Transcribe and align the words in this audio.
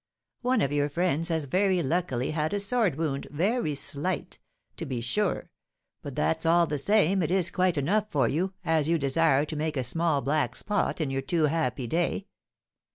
"One 0.41 0.61
of 0.61 0.71
your 0.71 0.89
friends 0.89 1.29
has 1.29 1.45
very 1.45 1.83
luckily 1.83 2.31
had 2.31 2.55
a 2.55 2.59
sword 2.59 2.95
wound, 2.95 3.27
very 3.29 3.75
slight, 3.75 4.39
to 4.77 4.87
be 4.87 4.99
sure; 4.99 5.51
but 6.01 6.15
that's 6.15 6.43
all 6.43 6.65
the 6.65 6.79
same, 6.79 7.21
it 7.21 7.29
is 7.29 7.51
quite 7.51 7.77
enough 7.77 8.07
for 8.09 8.27
you, 8.27 8.51
as 8.65 8.89
you 8.89 8.97
desire 8.97 9.45
to 9.45 9.55
make 9.55 9.77
a 9.77 9.83
small 9.83 10.21
black 10.21 10.55
spot 10.55 11.01
in 11.01 11.11
your 11.11 11.21
too 11.21 11.43
happy 11.43 11.85
day." 11.85 12.25